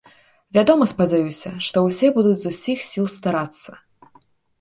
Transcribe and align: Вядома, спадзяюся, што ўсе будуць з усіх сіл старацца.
Вядома, 0.57 0.85
спадзяюся, 0.91 1.51
што 1.67 1.83
ўсе 1.87 2.07
будуць 2.15 2.39
з 2.45 2.53
усіх 2.53 2.81
сіл 2.89 3.05
старацца. 3.17 3.71